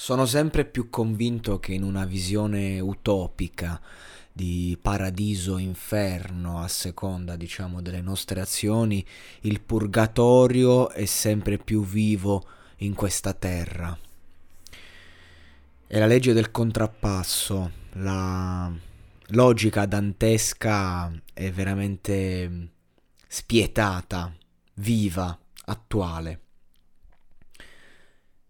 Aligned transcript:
Sono 0.00 0.26
sempre 0.26 0.64
più 0.64 0.90
convinto 0.90 1.58
che 1.58 1.72
in 1.74 1.82
una 1.82 2.04
visione 2.04 2.78
utopica 2.78 3.82
di 4.32 4.78
paradiso-inferno 4.80 6.60
a 6.60 6.68
seconda, 6.68 7.34
diciamo, 7.34 7.82
delle 7.82 8.00
nostre 8.00 8.40
azioni, 8.40 9.04
il 9.40 9.60
purgatorio 9.60 10.90
è 10.90 11.04
sempre 11.04 11.58
più 11.58 11.84
vivo 11.84 12.46
in 12.76 12.94
questa 12.94 13.34
terra. 13.34 13.98
È 15.88 15.98
la 15.98 16.06
legge 16.06 16.32
del 16.32 16.52
contrappasso, 16.52 17.72
la 17.94 18.72
logica 19.30 19.84
dantesca 19.84 21.12
è 21.34 21.50
veramente 21.50 22.68
spietata, 23.26 24.32
viva, 24.74 25.36
attuale. 25.64 26.40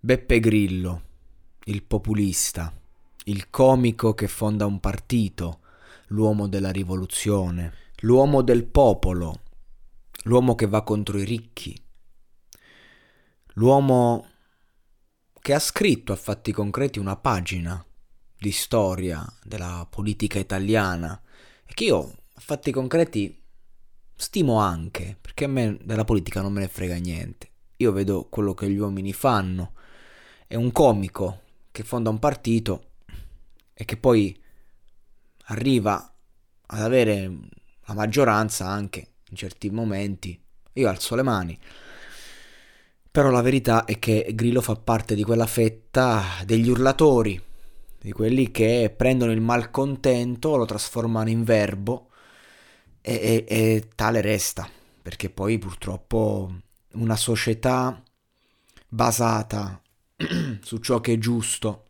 Beppe 0.00 0.40
Grillo 0.40 1.12
il 1.64 1.82
populista, 1.82 2.72
il 3.24 3.48
comico 3.48 4.14
che 4.14 4.28
fonda 4.28 4.66
un 4.66 4.80
partito, 4.80 5.60
l'uomo 6.08 6.46
della 6.46 6.70
rivoluzione, 6.70 7.72
l'uomo 8.00 8.42
del 8.42 8.64
popolo, 8.64 9.42
l'uomo 10.24 10.54
che 10.54 10.66
va 10.66 10.82
contro 10.82 11.18
i 11.18 11.24
ricchi, 11.24 11.80
l'uomo 13.54 14.28
che 15.40 15.54
ha 15.54 15.58
scritto 15.58 16.12
a 16.12 16.16
fatti 16.16 16.52
concreti 16.52 16.98
una 16.98 17.16
pagina 17.16 17.84
di 18.36 18.52
storia 18.52 19.24
della 19.42 19.86
politica 19.88 20.38
italiana 20.38 21.20
e 21.64 21.72
che 21.72 21.84
io 21.84 22.00
a 22.34 22.40
fatti 22.40 22.70
concreti 22.72 23.42
stimo 24.16 24.58
anche, 24.58 25.16
perché 25.20 25.44
a 25.44 25.48
me 25.48 25.78
della 25.82 26.04
politica 26.04 26.40
non 26.40 26.52
me 26.52 26.60
ne 26.60 26.68
frega 26.68 26.96
niente. 26.96 27.50
Io 27.78 27.92
vedo 27.92 28.26
quello 28.28 28.54
che 28.54 28.68
gli 28.70 28.76
uomini 28.76 29.12
fanno. 29.12 29.72
È 30.46 30.54
un 30.54 30.70
comico 30.72 31.43
che 31.74 31.82
fonda 31.82 32.08
un 32.08 32.20
partito 32.20 32.90
e 33.74 33.84
che 33.84 33.96
poi 33.96 34.40
arriva 35.46 36.14
ad 36.66 36.80
avere 36.80 37.28
la 37.86 37.94
maggioranza 37.94 38.68
anche 38.68 39.14
in 39.28 39.36
certi 39.36 39.70
momenti, 39.70 40.40
io 40.74 40.88
alzo 40.88 41.16
le 41.16 41.24
mani. 41.24 41.58
Però 43.10 43.28
la 43.30 43.40
verità 43.40 43.86
è 43.86 43.98
che 43.98 44.30
Grillo 44.36 44.60
fa 44.60 44.76
parte 44.76 45.16
di 45.16 45.24
quella 45.24 45.48
fetta 45.48 46.22
degli 46.44 46.68
urlatori, 46.68 47.42
di 47.98 48.12
quelli 48.12 48.52
che 48.52 48.94
prendono 48.96 49.32
il 49.32 49.40
malcontento, 49.40 50.54
lo 50.54 50.66
trasformano 50.66 51.28
in 51.28 51.42
verbo 51.42 52.10
e, 53.00 53.14
e, 53.14 53.44
e 53.48 53.88
tale 53.96 54.20
resta, 54.20 54.68
perché 55.02 55.28
poi 55.28 55.58
purtroppo 55.58 56.54
una 56.92 57.16
società 57.16 58.00
basata 58.86 59.80
su 60.62 60.78
ciò 60.78 61.00
che 61.00 61.14
è 61.14 61.18
giusto, 61.18 61.86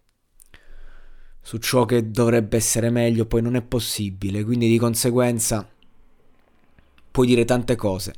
su 1.40 1.58
ciò 1.58 1.84
che 1.84 2.10
dovrebbe 2.10 2.56
essere 2.56 2.90
meglio, 2.90 3.26
poi 3.26 3.42
non 3.42 3.56
è 3.56 3.62
possibile, 3.62 4.44
quindi 4.44 4.68
di 4.68 4.78
conseguenza 4.78 5.68
puoi 7.10 7.26
dire 7.26 7.44
tante 7.44 7.76
cose. 7.76 8.14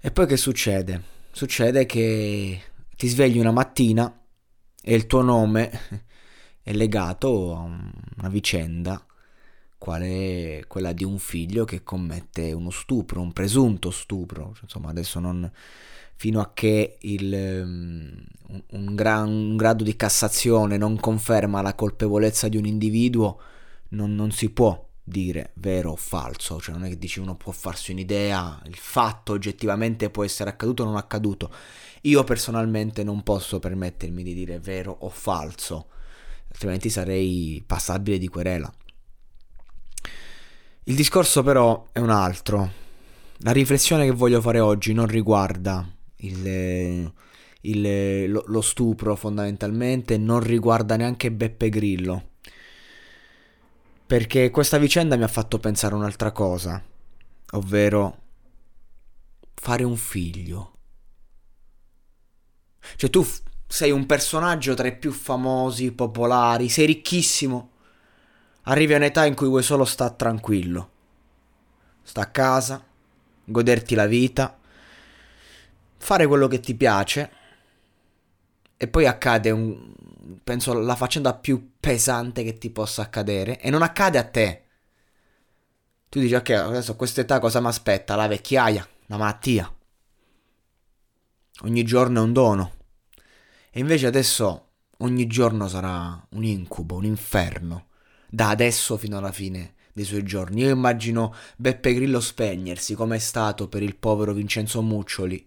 E 0.00 0.10
poi 0.10 0.26
che 0.26 0.36
succede? 0.36 1.02
Succede 1.30 1.86
che 1.86 2.62
ti 2.96 3.08
svegli 3.08 3.38
una 3.38 3.52
mattina 3.52 4.20
e 4.82 4.94
il 4.94 5.06
tuo 5.06 5.22
nome 5.22 5.70
è 6.62 6.72
legato 6.72 7.56
a 7.56 7.60
una 7.60 8.28
vicenda 8.28 9.02
quale 9.78 10.64
quella 10.66 10.92
di 10.92 11.04
un 11.04 11.18
figlio 11.18 11.64
che 11.64 11.82
commette 11.82 12.52
uno 12.52 12.70
stupro, 12.70 13.20
un 13.20 13.32
presunto 13.32 13.90
stupro, 13.90 14.54
insomma 14.60 14.90
adesso 14.90 15.20
non 15.20 15.50
fino 16.18 16.40
a 16.40 16.50
che 16.52 16.98
il, 17.02 17.32
um, 17.32 18.12
un, 18.70 18.94
gran, 18.96 19.28
un, 19.28 19.56
grado 19.56 19.84
di 19.84 19.94
Cassazione 19.94 20.76
non 20.76 20.98
conferma 20.98 21.62
la 21.62 21.74
colpevolezza 21.74 22.48
di 22.48 22.56
un 22.56 22.66
individuo, 22.66 23.40
non, 23.90 24.16
non, 24.16 24.32
si 24.32 24.50
può 24.50 24.84
dire 25.04 25.52
vero 25.54 25.92
o 25.92 25.96
falso, 25.96 26.60
cioè 26.60 26.74
non 26.74 26.86
è 26.86 26.88
che 26.88 26.98
dici 26.98 27.20
uno 27.20 27.36
può 27.36 27.52
farsi 27.52 27.92
un'idea, 27.92 28.60
il 28.66 28.74
fatto 28.74 29.32
oggettivamente 29.32 30.10
può 30.10 30.24
essere 30.24 30.50
accaduto 30.50 30.82
o 30.82 30.86
non 30.86 30.96
accaduto. 30.96 31.52
Io 32.02 32.24
personalmente 32.24 33.04
non 33.04 33.22
posso 33.22 33.60
permettermi 33.60 34.24
di 34.24 34.34
dire 34.34 34.58
vero 34.58 34.96
o 35.00 35.08
falso, 35.10 35.86
altrimenti 36.50 36.90
sarei 36.90 37.62
passabile 37.64 38.18
di 38.18 38.26
querela. 38.26 38.72
Il 40.88 40.94
discorso 40.94 41.42
però 41.42 41.88
è 41.92 41.98
un 41.98 42.08
altro. 42.08 42.72
La 43.40 43.52
riflessione 43.52 44.06
che 44.06 44.10
voglio 44.10 44.40
fare 44.40 44.58
oggi 44.58 44.94
non 44.94 45.06
riguarda 45.06 45.86
il, 46.16 47.12
il, 47.60 48.30
lo, 48.30 48.42
lo 48.46 48.60
stupro 48.62 49.14
fondamentalmente 49.14 50.16
non 50.16 50.40
riguarda 50.40 50.96
neanche 50.96 51.30
Beppe 51.30 51.68
Grillo. 51.68 52.30
Perché 54.06 54.48
questa 54.48 54.78
vicenda 54.78 55.16
mi 55.16 55.24
ha 55.24 55.28
fatto 55.28 55.58
pensare 55.58 55.94
un'altra 55.94 56.32
cosa, 56.32 56.82
ovvero 57.52 58.18
fare 59.56 59.84
un 59.84 59.96
figlio. 59.96 60.72
Cioè 62.96 63.10
tu 63.10 63.26
sei 63.66 63.90
un 63.90 64.06
personaggio 64.06 64.72
tra 64.72 64.88
i 64.88 64.96
più 64.96 65.12
famosi, 65.12 65.92
popolari, 65.92 66.70
sei 66.70 66.86
ricchissimo. 66.86 67.72
Arrivi 68.62 68.94
a 68.94 68.96
un'età 68.96 69.24
in 69.24 69.34
cui 69.34 69.48
vuoi 69.48 69.62
solo 69.62 69.84
stare 69.84 70.16
tranquillo. 70.16 70.90
Sta 72.02 72.22
a 72.22 72.30
casa, 72.30 72.84
goderti 73.44 73.94
la 73.94 74.06
vita, 74.06 74.58
fare 75.96 76.26
quello 76.26 76.46
che 76.46 76.60
ti 76.60 76.74
piace 76.74 77.30
e 78.76 78.88
poi 78.88 79.06
accade 79.06 79.50
un 79.50 79.92
penso 80.44 80.72
la 80.74 80.94
faccenda 80.94 81.34
più 81.34 81.72
pesante 81.80 82.42
che 82.42 82.58
ti 82.58 82.70
possa 82.70 83.02
accadere 83.02 83.60
e 83.60 83.70
non 83.70 83.82
accade 83.82 84.18
a 84.18 84.24
te. 84.24 84.64
Tu 86.08 86.20
dici 86.20 86.34
ok, 86.34 86.50
adesso 86.50 86.92
a 86.92 86.96
quest'età 86.96 87.38
cosa 87.38 87.60
mi 87.60 87.66
aspetta? 87.66 88.14
La 88.14 88.26
vecchiaia, 88.26 88.86
la 89.06 89.16
malattia. 89.16 89.72
Ogni 91.62 91.84
giorno 91.84 92.20
è 92.20 92.22
un 92.22 92.32
dono. 92.32 92.72
E 93.70 93.80
invece 93.80 94.06
adesso 94.06 94.68
ogni 94.98 95.26
giorno 95.26 95.68
sarà 95.68 96.26
un 96.30 96.44
incubo, 96.44 96.96
un 96.96 97.04
inferno, 97.04 97.88
da 98.28 98.48
adesso 98.50 98.96
fino 98.96 99.18
alla 99.18 99.32
fine 99.32 99.74
dei 99.92 100.04
suoi 100.04 100.22
giorni. 100.22 100.62
Io 100.62 100.70
immagino 100.70 101.34
Beppe 101.56 101.94
Grillo 101.94 102.20
spegnersi 102.20 102.94
come 102.94 103.16
è 103.16 103.20
stato 103.20 103.68
per 103.68 103.82
il 103.82 103.96
povero 103.96 104.32
Vincenzo 104.32 104.82
Muccioli 104.82 105.46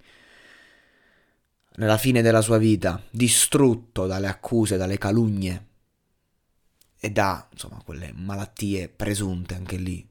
nella 1.74 1.98
fine 1.98 2.22
della 2.22 2.42
sua 2.42 2.58
vita, 2.58 3.02
distrutto 3.10 4.06
dalle 4.06 4.28
accuse, 4.28 4.78
dalle 4.78 4.98
calunnie 4.98 5.68
e 7.00 7.10
da, 7.10 7.48
insomma, 7.52 7.82
quelle 7.84 8.12
malattie 8.14 8.90
presunte 8.90 9.56
anche 9.56 9.78
lì, 9.78 10.08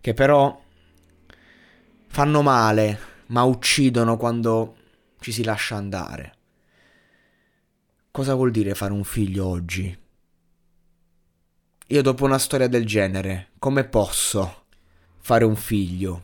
che 0.00 0.14
però 0.14 0.60
fanno 2.08 2.42
male, 2.42 2.98
ma 3.26 3.42
uccidono 3.44 4.16
quando 4.16 4.76
ci 5.20 5.32
si 5.32 5.44
lascia 5.44 5.76
andare. 5.76 6.34
Cosa 8.10 8.34
vuol 8.34 8.50
dire 8.50 8.74
fare 8.74 8.92
un 8.92 9.04
figlio 9.04 9.46
oggi? 9.46 10.03
Io 11.88 12.02
dopo 12.02 12.24
una 12.24 12.38
storia 12.38 12.66
del 12.68 12.86
genere, 12.86 13.50
come 13.58 13.84
posso 13.84 14.64
fare 15.18 15.44
un 15.44 15.56
figlio? 15.56 16.22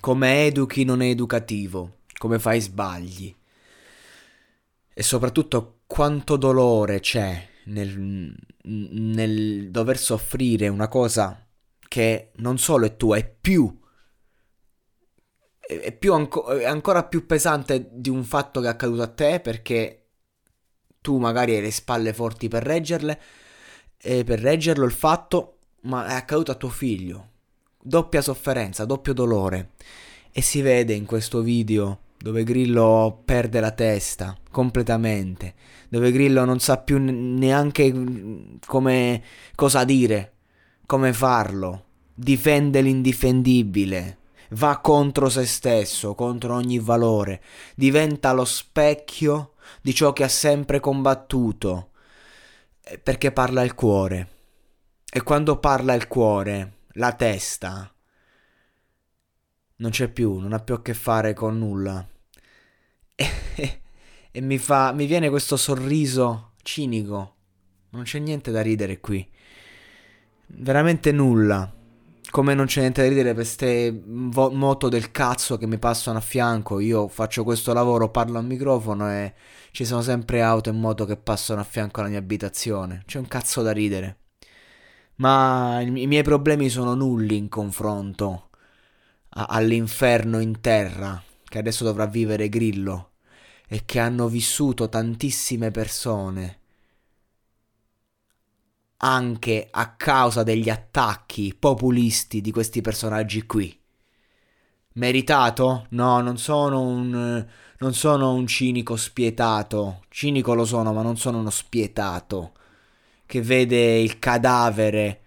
Come 0.00 0.46
educhi 0.46 0.84
non 0.84 1.02
è 1.02 1.06
educativo? 1.06 1.98
Come 2.18 2.38
fai 2.38 2.60
sbagli? 2.60 3.34
e 4.98 5.02
soprattutto 5.02 5.80
quanto 5.86 6.38
dolore 6.38 7.00
c'è 7.00 7.46
nel, 7.64 8.34
nel 8.62 9.70
dover 9.70 9.98
soffrire 9.98 10.68
una 10.68 10.88
cosa 10.88 11.46
che 11.86 12.30
non 12.36 12.56
solo 12.56 12.86
è 12.86 12.96
tua, 12.96 13.18
è 13.18 13.28
più 13.28 13.78
è, 15.60 15.92
più 15.92 16.14
anco- 16.14 16.46
è 16.48 16.64
ancora 16.64 17.04
più 17.04 17.26
pesante 17.26 17.90
di 17.92 18.08
un 18.08 18.24
fatto 18.24 18.60
che 18.62 18.68
è 18.68 18.70
accaduto 18.70 19.02
a 19.02 19.08
te 19.08 19.40
perché 19.40 20.06
tu 21.02 21.18
magari 21.18 21.54
hai 21.54 21.60
le 21.60 21.70
spalle 21.70 22.14
forti 22.14 22.48
per 22.48 22.62
reggerle 22.62 23.20
e 24.06 24.22
per 24.22 24.38
reggerlo 24.38 24.84
il 24.84 24.92
fatto, 24.92 25.56
ma 25.82 26.06
è 26.06 26.14
accaduto 26.14 26.52
a 26.52 26.54
tuo 26.54 26.68
figlio. 26.68 27.30
Doppia 27.82 28.22
sofferenza, 28.22 28.84
doppio 28.84 29.12
dolore. 29.12 29.70
E 30.30 30.42
si 30.42 30.60
vede 30.60 30.94
in 30.94 31.06
questo 31.06 31.40
video 31.40 31.98
dove 32.16 32.44
Grillo 32.44 33.20
perde 33.24 33.58
la 33.58 33.72
testa 33.72 34.36
completamente, 34.50 35.54
dove 35.88 36.12
Grillo 36.12 36.44
non 36.44 36.60
sa 36.60 36.78
più 36.78 36.98
neanche 37.00 37.92
come 38.64 39.22
cosa 39.54 39.84
dire, 39.84 40.34
come 40.86 41.12
farlo, 41.12 41.84
difende 42.14 42.80
l'indifendibile, 42.80 44.18
va 44.50 44.78
contro 44.78 45.28
se 45.28 45.44
stesso, 45.46 46.14
contro 46.14 46.54
ogni 46.54 46.78
valore, 46.78 47.42
diventa 47.74 48.32
lo 48.32 48.44
specchio 48.44 49.54
di 49.82 49.92
ciò 49.94 50.12
che 50.12 50.24
ha 50.24 50.28
sempre 50.28 50.80
combattuto, 50.80 51.90
eh, 51.90 51.95
perché 53.02 53.32
parla 53.32 53.62
il 53.62 53.74
cuore. 53.74 54.28
E 55.10 55.22
quando 55.22 55.58
parla 55.58 55.94
il 55.94 56.08
cuore, 56.08 56.78
la 56.92 57.12
testa 57.12 57.90
non 59.78 59.90
c'è 59.90 60.08
più, 60.08 60.38
non 60.38 60.52
ha 60.52 60.60
più 60.60 60.74
a 60.74 60.82
che 60.82 60.94
fare 60.94 61.34
con 61.34 61.58
nulla. 61.58 62.06
E, 64.36 64.42
mi 64.42 64.58
fa 64.58 64.92
mi 64.92 65.06
viene 65.06 65.30
questo 65.30 65.56
sorriso 65.56 66.52
cinico. 66.62 67.36
Non 67.90 68.02
c'è 68.02 68.18
niente 68.18 68.50
da 68.50 68.60
ridere 68.60 69.00
qui. 69.00 69.26
Veramente 70.48 71.10
nulla. 71.10 71.74
Come 72.30 72.54
non 72.54 72.66
c'è 72.66 72.80
niente 72.80 73.02
da 73.02 73.08
ridere 73.08 73.28
per 73.28 73.44
queste 73.44 74.02
vo- 74.04 74.50
moto 74.50 74.88
del 74.88 75.10
cazzo 75.10 75.56
che 75.56 75.66
mi 75.66 75.78
passano 75.78 76.18
a 76.18 76.20
fianco. 76.20 76.80
Io 76.80 77.08
faccio 77.08 77.44
questo 77.44 77.72
lavoro, 77.72 78.10
parlo 78.10 78.38
al 78.38 78.44
microfono 78.44 79.10
e 79.10 79.34
ci 79.70 79.84
sono 79.84 80.02
sempre 80.02 80.42
auto 80.42 80.68
e 80.68 80.72
moto 80.72 81.04
che 81.06 81.16
passano 81.16 81.60
a 81.60 81.64
fianco 81.64 82.00
alla 82.00 82.10
mia 82.10 82.18
abitazione. 82.18 83.02
C'è 83.06 83.18
un 83.18 83.28
cazzo 83.28 83.62
da 83.62 83.72
ridere. 83.72 84.18
Ma 85.16 85.80
i, 85.80 86.02
i 86.02 86.06
miei 86.06 86.22
problemi 86.22 86.68
sono 86.68 86.94
nulli 86.94 87.36
in 87.36 87.48
confronto 87.48 88.50
a- 89.30 89.46
all'inferno 89.48 90.40
in 90.40 90.60
terra 90.60 91.22
che 91.44 91.58
adesso 91.58 91.84
dovrà 91.84 92.06
vivere 92.06 92.48
Grillo 92.48 93.12
e 93.68 93.84
che 93.84 93.98
hanno 93.98 94.28
vissuto 94.28 94.88
tantissime 94.88 95.70
persone 95.70 96.60
anche 98.98 99.68
a 99.70 99.94
causa 99.94 100.42
degli 100.42 100.68
attacchi 100.68 101.54
populisti 101.58 102.40
di 102.40 102.50
questi 102.50 102.80
personaggi 102.80 103.44
qui. 103.46 103.78
Meritato? 104.94 105.86
No, 105.90 106.20
non 106.20 106.38
sono 106.38 106.80
un 106.80 107.46
non 107.78 107.92
sono 107.92 108.32
un 108.32 108.46
cinico 108.46 108.96
spietato. 108.96 110.02
Cinico 110.08 110.54
lo 110.54 110.64
sono, 110.64 110.92
ma 110.92 111.02
non 111.02 111.16
sono 111.16 111.38
uno 111.38 111.50
spietato 111.50 112.52
che 113.26 113.42
vede 113.42 113.98
il 113.98 114.18
cadavere 114.18 115.20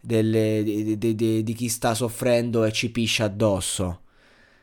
delle, 0.00 0.62
di, 0.62 0.96
di, 0.96 1.14
di, 1.14 1.42
di 1.42 1.52
chi 1.52 1.68
sta 1.68 1.94
soffrendo 1.94 2.64
e 2.64 2.72
ci 2.72 2.90
piscia 2.90 3.24
addosso. 3.24 4.02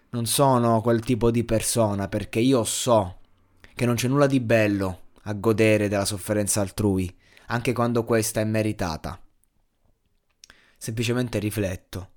Non 0.09 0.25
sono 0.25 0.81
quel 0.81 1.01
tipo 1.01 1.29
di 1.31 1.43
persona 1.43 2.07
perché 2.07 2.39
io 2.39 2.63
so 2.63 3.19
che 3.75 3.85
non 3.85 3.95
c'è 3.95 4.07
nulla 4.07 4.25
di 4.25 4.39
bello 4.39 5.01
a 5.23 5.33
godere 5.33 5.89
della 5.89 6.05
sofferenza 6.05 6.61
altrui 6.61 7.13
anche 7.47 7.73
quando 7.73 8.03
questa 8.03 8.41
è 8.41 8.45
meritata. 8.45 9.21
Semplicemente 10.77 11.39
rifletto 11.39 12.11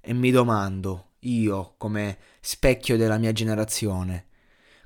e 0.00 0.12
mi 0.12 0.30
domando, 0.30 1.12
io 1.20 1.74
come 1.76 2.18
specchio 2.40 2.96
della 2.96 3.18
mia 3.18 3.32
generazione, 3.32 4.26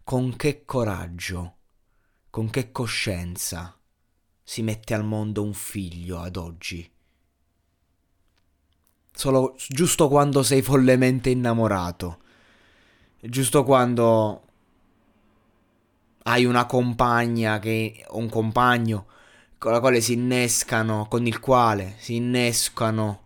con 0.04 0.36
che 0.36 0.64
coraggio, 0.64 1.56
con 2.30 2.50
che 2.50 2.70
coscienza 2.70 3.78
si 4.42 4.62
mette 4.62 4.94
al 4.94 5.04
mondo 5.04 5.42
un 5.42 5.54
figlio 5.54 6.20
ad 6.20 6.36
oggi. 6.36 6.88
Solo 9.12 9.56
giusto 9.68 10.08
quando 10.08 10.42
sei 10.42 10.60
follemente 10.60 11.30
innamorato, 11.30 12.20
giusto 13.20 13.64
quando 13.64 14.42
hai 16.24 16.44
una 16.44 16.66
compagna 16.66 17.58
che, 17.58 18.04
o 18.08 18.18
un 18.18 18.28
compagno 18.28 19.06
con 19.58 19.72
la 19.72 19.80
quale 19.80 20.00
si 20.00 20.14
innescano, 20.14 21.06
con 21.08 21.26
il 21.26 21.40
quale 21.40 21.94
si 21.98 22.16
innescano 22.16 23.22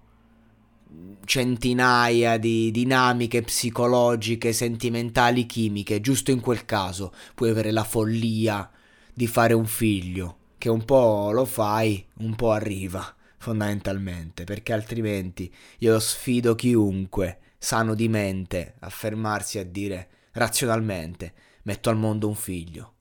centinaia 1.25 2.38
di 2.38 2.71
dinamiche 2.71 3.43
psicologiche, 3.43 4.53
sentimentali, 4.53 5.47
chimiche, 5.47 6.00
giusto 6.00 6.31
in 6.31 6.41
quel 6.41 6.65
caso 6.65 7.12
puoi 7.35 7.50
avere 7.50 7.71
la 7.71 7.85
follia 7.85 8.69
di 9.12 9.27
fare 9.27 9.55
un 9.55 9.67
figlio, 9.67 10.38
che 10.59 10.69
un 10.69 10.85
po' 10.85 11.31
lo 11.32 11.44
fai, 11.44 12.05
un 12.19 12.35
po' 12.35 12.53
arriva, 12.53 13.15
fondamentalmente, 13.38 14.44
perché 14.44 14.73
altrimenti 14.73 15.53
io 15.79 15.99
sfido 16.00 16.55
chiunque 16.55 17.38
sano 17.59 17.94
di 17.94 18.09
mente 18.09 18.75
a 18.81 18.88
fermarsi 18.88 19.59
a 19.59 19.65
dire 19.65 20.09
razionalmente 20.32 21.32
metto 21.62 21.91
al 21.91 21.97
mondo 21.97 22.27
un 22.27 22.35
figlio. 22.35 22.94